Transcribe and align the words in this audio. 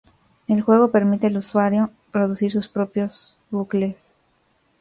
El 0.47 0.61
juego 0.63 0.89
permite 0.89 1.27
al 1.27 1.37
usuario 1.37 1.91
producir 2.11 2.51
sus 2.51 2.67
propios 2.67 3.35
bucles. 3.51 4.15